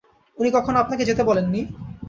[0.37, 1.61] উনি কখনো আপনাকে যেতে বলেন নি?